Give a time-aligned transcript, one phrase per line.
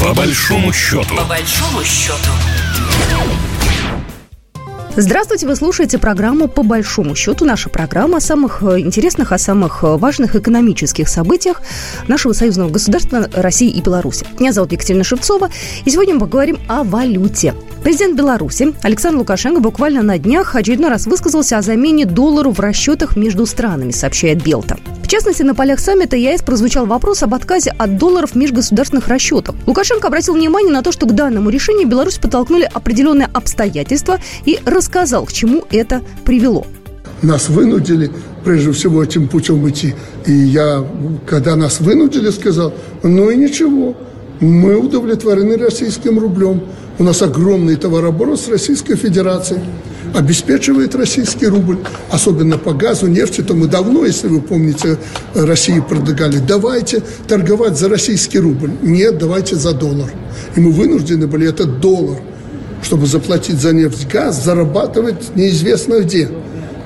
[0.00, 1.16] По большому счету.
[1.16, 2.30] По большому счету.
[4.96, 7.44] Здравствуйте, вы слушаете программу «По большому счету».
[7.44, 11.62] Наша программа о самых э, интересных, о самых э, важных экономических событиях
[12.08, 14.26] нашего союзного государства России и Беларуси.
[14.40, 15.50] Меня зовут Екатерина Шевцова,
[15.84, 17.54] и сегодня мы поговорим о валюте.
[17.82, 23.16] Президент Беларуси Александр Лукашенко буквально на днях очередной раз высказался о замене доллару в расчетах
[23.16, 24.76] между странами, сообщает Белта.
[25.02, 29.54] В частности, на полях саммита ЕС прозвучал вопрос об отказе от долларов в межгосударственных расчетах.
[29.66, 35.24] Лукашенко обратил внимание на то, что к данному решению Беларусь подтолкнули определенные обстоятельства и рассказал,
[35.24, 36.66] к чему это привело.
[37.22, 38.10] Нас вынудили,
[38.44, 39.94] прежде всего, этим путем идти.
[40.26, 40.84] И я,
[41.26, 43.96] когда нас вынудили, сказал, ну и ничего,
[44.40, 46.62] мы удовлетворены российским рублем.
[46.98, 49.60] У нас огромный товарооборот с Российской Федерацией
[50.16, 51.78] обеспечивает российский рубль,
[52.10, 54.98] особенно по газу, нефти, то мы давно, если вы помните,
[55.34, 58.72] России предлагали, давайте торговать за российский рубль.
[58.82, 60.10] Нет, давайте за доллар.
[60.56, 62.18] И мы вынуждены были этот доллар,
[62.82, 66.28] чтобы заплатить за нефть, газ, зарабатывать неизвестно где.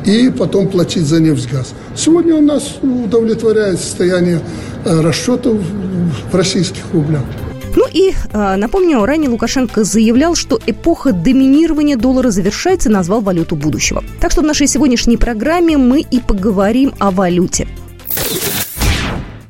[0.05, 1.73] И потом платить за нефть, газ.
[1.97, 4.41] Сегодня у нас удовлетворяет состояние
[4.85, 5.59] э, расчетов
[6.31, 7.23] в российских рублях.
[7.75, 13.57] Ну и э, напомню, ранее Лукашенко заявлял, что эпоха доминирования доллара завершается и назвал валюту
[13.57, 14.05] будущего.
[14.21, 17.67] Так что в нашей сегодняшней программе мы и поговорим о валюте.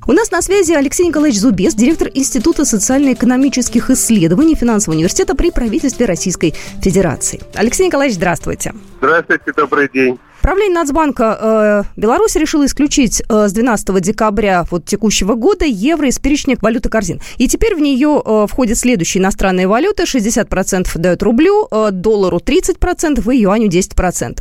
[0.05, 6.07] У нас на связи Алексей Николаевич Зубес, директор Института социально-экономических исследований Финансового университета при правительстве
[6.07, 7.41] Российской Федерации.
[7.55, 8.75] Алексей Николаевич, здравствуйте.
[9.01, 10.19] Здравствуйте, добрый день.
[10.43, 16.19] Правление Нацбанка э, Беларуси решило исключить э, с 12 декабря вот, текущего года евро из
[16.19, 17.21] перечня валюты корзин.
[17.39, 20.03] И теперь в нее э, входят следующие иностранные валюты.
[20.03, 24.41] 60% дают рублю, э, доллару 30% и юаню 10%.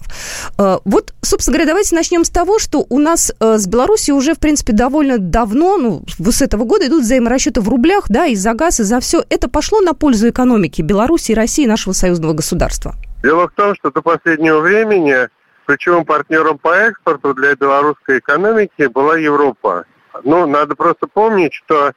[0.58, 4.34] Э, вот, собственно говоря, давайте начнем с того, что у нас э, с Беларусью уже,
[4.34, 8.56] в принципе, довольно давно, ну, с этого года идут взаиморасчеты в рублях, да, и за
[8.56, 9.24] газ, и за все.
[9.30, 12.96] Это пошло на пользу экономики Беларуси России, нашего союзного государства?
[13.22, 15.30] Дело в том, что до последнего времени
[15.66, 19.86] Ключевым партнером по экспорту для белорусской экономики была Европа.
[20.24, 21.94] Ну, надо просто помнить, что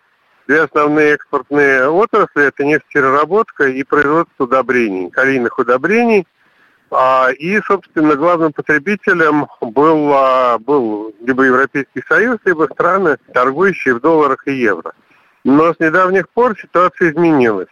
[0.47, 6.27] две основные экспортные отрасли– это нефтепереработка и производство удобрений, калийных удобрений.
[6.91, 14.01] А, и, собственно, главным потребителем был, а, был либо Европейский Союз, либо страны, торгующие в
[14.01, 14.93] долларах и евро.
[15.45, 17.69] Но с недавних пор ситуация изменилась.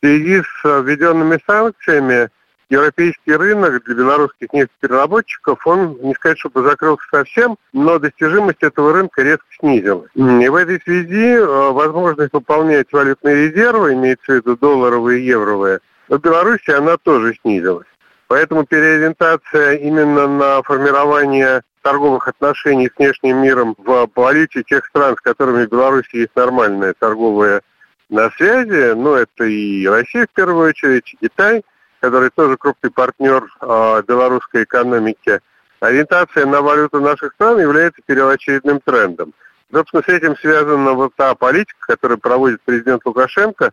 [0.00, 2.28] В связи с введенными санкциями
[2.68, 9.22] европейский рынок для белорусских нефтепереработчиков, он, не сказать, чтобы закрылся совсем, но достижимость этого рынка
[9.22, 10.10] резко снизилась.
[10.14, 15.80] И в этой связи э, возможность выполнять валютные резервы, имеется в виду долларовые и евровые,
[16.08, 17.86] в Беларуси она тоже снизилась.
[18.28, 25.20] Поэтому переориентация именно на формирование торговых отношений с внешним миром в валюте тех стран, с
[25.20, 27.62] которыми в Беларуси есть нормальная торговая
[28.08, 31.62] на связи, ну это и Россия в первую очередь, и Китай–
[32.00, 35.40] который тоже крупный партнер э, белорусской экономики,
[35.80, 39.34] ориентация на валюту наших стран является первоочередным трендом.
[39.72, 43.72] Собственно, с этим связана вот та политика, которую проводит президент Лукашенко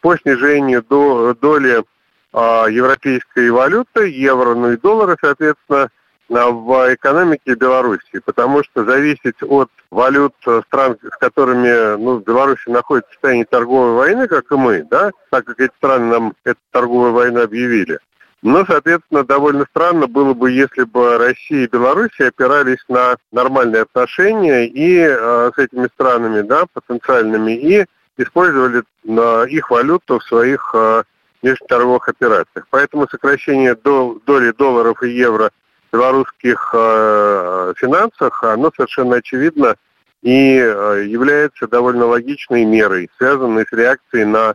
[0.00, 5.90] по снижению до, доли э, европейской валюты, евро, ну и доллара, соответственно,
[6.28, 10.34] в экономике Беларуси, потому что зависеть от валют
[10.66, 15.44] стран, с которыми ну, Беларусь находится в состоянии торговой войны, как и мы, да, так
[15.44, 17.98] как эти страны нам эту торговую войну объявили.
[18.44, 24.66] Но, соответственно, довольно странно было бы, если бы Россия и Беларусь опирались на нормальные отношения
[24.66, 27.86] и э, с этими странами, да, потенциальными, и
[28.18, 31.04] использовали э, их валюту в своих э,
[31.40, 32.66] межторговых операциях.
[32.68, 35.50] Поэтому сокращение дол- доли долларов и евро
[35.94, 39.76] белорусских э, финансах, оно совершенно очевидно
[40.22, 44.54] и э, является довольно логичной мерой, связанной с реакцией на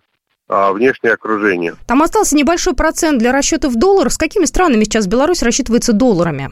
[0.49, 1.75] э, внешнее окружение.
[1.87, 4.11] Там остался небольшой процент для расчетов долларов.
[4.11, 6.49] С какими странами сейчас Беларусь рассчитывается долларами?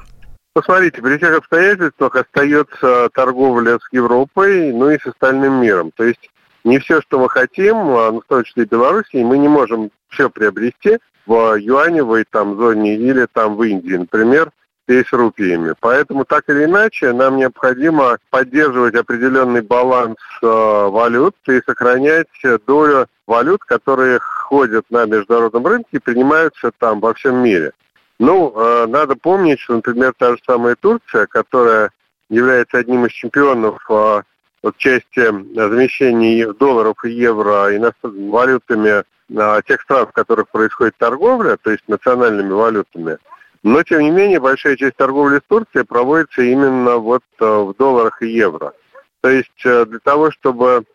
[0.53, 5.91] Посмотрите, при всех обстоятельствах остается торговля с Европой, ну и с остальным миром.
[5.95, 6.29] То есть
[6.63, 9.91] не все, что мы хотим, а, ну, в том числе и Беларуси, мы не можем
[10.09, 14.51] все приобрести в юаневой там зоне или там в Индии, например,
[14.88, 15.74] и с рупиями.
[15.80, 22.28] Поэтому так или иначе нам необходимо поддерживать определенный баланс э, валют и сохранять
[22.66, 27.74] долю валют, которые ходят на международном рынке и принимаются там во всем мире.
[28.19, 31.92] Ну, э, надо помнить, что, например, та же самая Турция, которая
[32.30, 34.22] является одним из чемпионов э,
[34.63, 35.22] в части
[35.54, 37.69] замещения долларов и евро
[38.01, 43.18] валютами э, тех стран, в которых происходит торговля, то есть национальными валютами,
[43.67, 48.21] но, тем не менее, большая часть торговли с Турцией проводится именно вот э, в долларах
[48.21, 48.73] и евро.
[49.19, 50.85] То есть э, для того, чтобы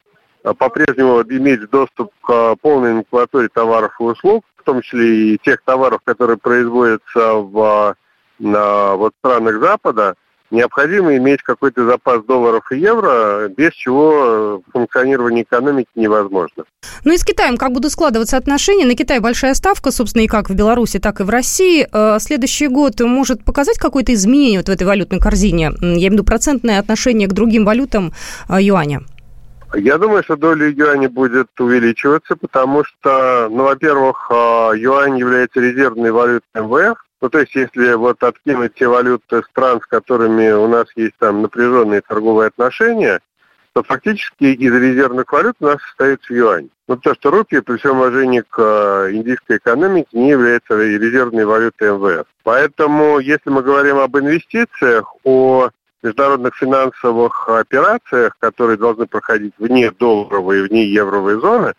[0.43, 6.01] по-прежнему иметь доступ к полной номенклатуре товаров и услуг, в том числе и тех товаров,
[6.03, 7.95] которые производятся в
[8.39, 10.15] на вот странах Запада,
[10.53, 16.65] необходимо иметь какой-то запас долларов и евро, без чего функционирование экономики невозможно.
[17.05, 18.87] Ну и с Китаем как будут складываться отношения?
[18.87, 21.87] На Китай большая ставка, собственно, и как в Беларуси, так и в России.
[21.93, 25.73] Э, следующий год может показать какое-то изменение вот в этой валютной корзине?
[25.81, 28.13] Я имею в виду процентное отношение к другим валютам
[28.49, 29.03] э, юаня.
[29.75, 36.11] Я думаю, что доля юаня будет увеличиваться, потому что, ну, во-первых, э, юань является резервной
[36.11, 40.89] валютой МВФ, ну, то есть, если вот откинуть те валюты стран, с которыми у нас
[40.97, 43.21] есть там напряженные торговые отношения,
[43.75, 46.69] то фактически из резервных валют у нас остается юань.
[46.89, 51.93] Ну, то, что рупия, при всем уважении к э, индийской экономике, не является резервной валютой
[51.93, 52.27] МВФ.
[52.43, 55.71] Поэтому, если мы говорим об инвестициях, о
[56.03, 61.75] международных финансовых операциях, которые должны проходить вне долларовой и вне евровой зоны,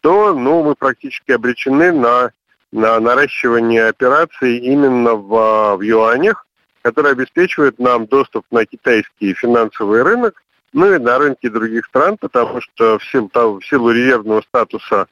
[0.00, 2.30] то ну, мы практически обречены на
[2.72, 6.46] на наращивание операций именно в, в юанях,
[6.82, 10.42] которые обеспечивают нам доступ на китайский финансовый рынок,
[10.72, 15.06] ну и на рынки других стран, потому что в силу, в силу резервного статуса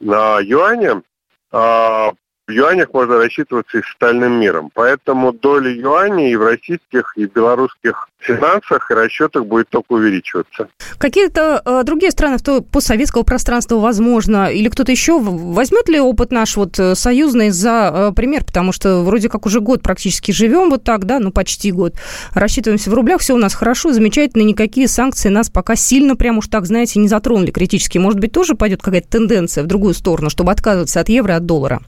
[0.00, 1.02] на юане
[1.50, 2.12] а,
[2.48, 4.70] в юанях можно рассчитываться и с остальным миром.
[4.74, 10.68] Поэтому доля юаней и в российских, и в белорусских финансах и расчетах будет только увеличиваться.
[10.96, 16.56] Какие-то э, другие страны то постсоветского пространства, возможно, или кто-то еще возьмет ли опыт наш
[16.56, 18.44] вот э, союзный за э, пример?
[18.44, 21.94] Потому что вроде как уже год практически живем вот так, да, ну почти год.
[22.32, 26.48] Рассчитываемся в рублях, все у нас хорошо, замечательно, никакие санкции нас пока сильно прям уж
[26.48, 27.98] так, знаете, не затронули критически.
[27.98, 31.82] Может быть, тоже пойдет какая-то тенденция в другую сторону, чтобы отказываться от евро от доллара?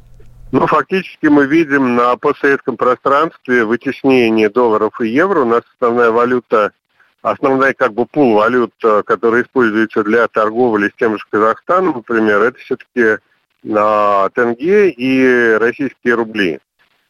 [0.53, 5.43] Ну, фактически мы видим на постсоветском пространстве вытеснение долларов и евро.
[5.43, 6.73] У нас основная валюта,
[7.23, 12.43] основная как бы пул валют, э, который используется для торговли с тем же Казахстаном, например,
[12.43, 13.23] это все-таки
[13.63, 16.59] на тенге и российские рубли.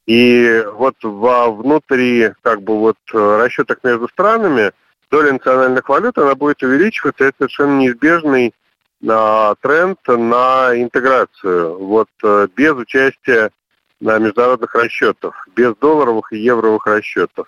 [0.07, 4.73] И вот во внутри как бы вот расчетах между странами
[5.11, 8.53] доля национальных валют, она будет увеличиваться, это совершенно неизбежный
[9.01, 13.51] тренд на интеграцию, вот э, без участия
[14.01, 17.47] на международных расчетах, без долларовых и евровых расчетов.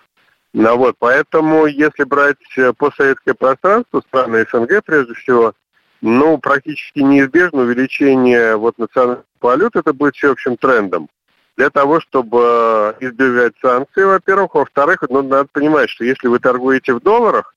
[0.53, 5.53] Ну, вот, поэтому, если брать э, постсоветское пространство, страны СНГ прежде всего,
[6.01, 11.09] ну, практически неизбежно увеличение вот национальных валют, это будет всеобщим трендом.
[11.55, 14.55] Для того, чтобы избежать санкций, во-первых.
[14.55, 17.55] Во-вторых, ну, надо понимать, что если вы торгуете в долларах,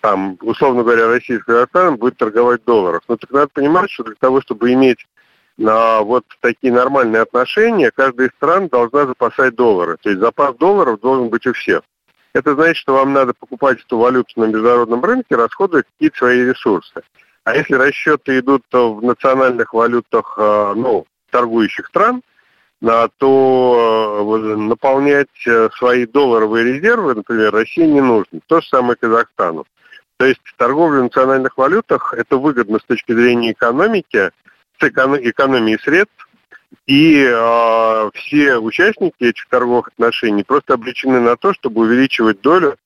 [0.00, 3.02] там, условно говоря, Россия с Казахстаном будет торговать в.
[3.08, 5.06] Но так надо понимать, что для того, чтобы иметь
[5.56, 9.96] на вот такие нормальные отношения, каждая из стран должна запасать доллары.
[10.02, 11.82] То есть запас долларов должен быть у всех.
[12.32, 17.02] Это значит, что вам надо покупать эту валюту на международном рынке, расходуя какие-то свои ресурсы.
[17.44, 22.22] А если расчеты идут в национальных валютах, э, ну, торгующих стран,
[23.18, 28.40] то э, наполнять э, свои долларовые резервы, например, России не нужно.
[28.46, 29.64] То же самое Казахстану.
[30.18, 34.30] То есть торговля в национальных валютах– это выгодно с точки зрения экономики,
[34.78, 36.28] с экономии средств,
[36.86, 42.76] и э, все участники этих торговых отношений просто обречены на то, чтобы увеличивать долю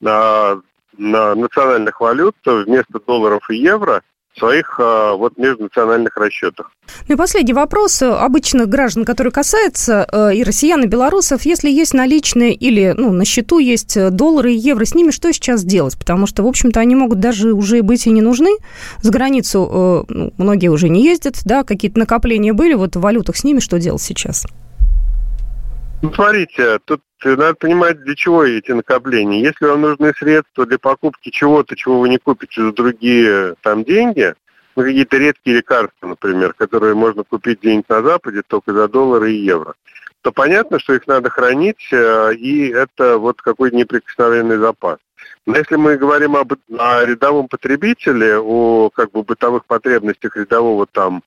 [0.00, 0.60] на,
[0.98, 4.02] на национальных валют вместо долларов и евро–
[4.36, 6.70] своих а, вот межнациональных расчетах.
[7.08, 11.42] Ну и последний вопрос обычных граждан, который касается э, и россиян, и белорусов.
[11.42, 15.64] Если есть наличные или ну, на счету есть доллары и евро, с ними что сейчас
[15.64, 15.98] делать?
[15.98, 18.50] Потому что, в общем-то, они могут даже уже быть и не нужны.
[19.02, 23.36] За границу э, ну, многие уже не ездят, да, какие-то накопления были, вот в валютах
[23.36, 24.46] с ними что делать сейчас?
[26.04, 29.40] Ну, смотрите, тут надо понимать, для чего эти накопления.
[29.40, 34.34] Если вам нужны средства для покупки чего-то, чего вы не купите за другие там деньги,
[34.76, 39.46] ну, какие-то редкие лекарства, например, которые можно купить где-нибудь на Западе только за доллары и
[39.46, 39.76] евро,
[40.20, 44.98] то понятно, что их надо хранить, э, и это вот какой-то неприкосновенный запас.
[45.46, 51.22] Но если мы говорим об, о рядовом потребителе, о как бы бытовых потребностях рядового там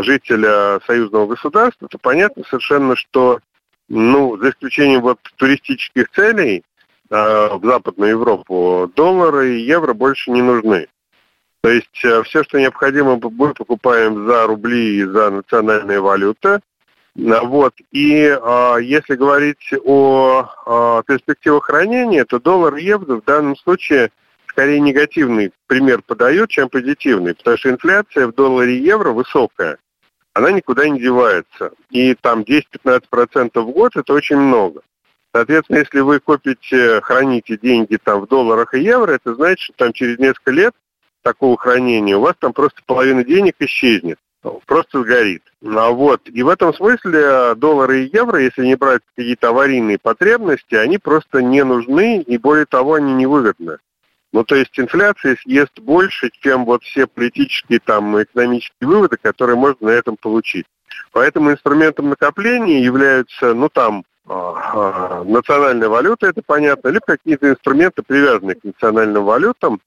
[0.00, 3.38] жителя союзного государства, то понятно совершенно, что
[3.88, 6.62] ну, за исключением вот туристических целей
[7.10, 10.88] э, в Западную Европу, доллары и евро больше не нужны.
[11.62, 16.60] То есть э, все, что необходимо, мы покупаем за рубли и за национальные валюты.
[17.14, 17.74] Вот.
[17.90, 24.10] И э, если говорить о э, перспективах хранения, то доллар и евро в данном случае
[24.46, 29.78] скорее негативный пример подает, чем позитивный, потому что инфляция в долларе и евро высокая
[30.38, 31.72] она никуда не девается.
[31.90, 34.82] И там 10-15% в год– это очень много.
[35.34, 39.92] Соответственно, если вы копите, храните деньги там в долларах и евро, это значит, что там
[39.92, 40.74] через несколько лет
[41.22, 44.18] такого хранения, у вас там просто половина денег исчезнет
[44.66, 45.42] просто сгорит.
[45.64, 46.22] А вот.
[46.26, 51.42] И в этом смысле доллары и евро, если не брать какие-то аварийные потребности, они просто
[51.42, 53.78] не нужны, и более того, они невыгодны.
[54.32, 59.88] Ну, то есть инфляция съест больше, чем вот все политические там экономические выводы, которые можно
[59.88, 60.66] на этом получить.
[61.12, 68.02] Поэтому инструментом накопления являются, ну, там, а, а, национальная валюта, это понятно, либо какие-то инструменты,
[68.02, 69.80] привязанные к национальным валютам,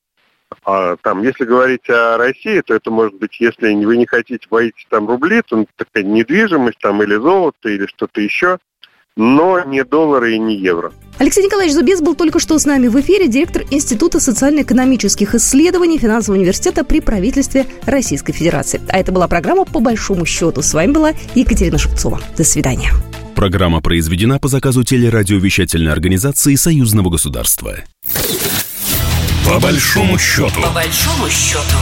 [0.64, 4.86] а, там, если говорить о России, то это может быть, если вы не хотите боитесь
[4.90, 8.58] там рубли, то такая недвижимость там или золото, или что-то еще,
[9.16, 10.92] но не доллары и не евро.
[11.18, 16.40] Алексей Николаевич Зубец был только что с нами в эфире, директор Института социально-экономических исследований Финансового
[16.40, 18.82] университета при правительстве Российской Федерации.
[18.90, 20.62] А это была программа «По большому счету».
[20.64, 22.20] С вами была Екатерина Шевцова.
[22.38, 22.92] До свидания.
[23.36, 27.76] Программа произведена по заказу телерадиовещательной организации Союзного государства.
[29.46, 30.62] По большому счету.
[30.62, 31.78] По большому счету.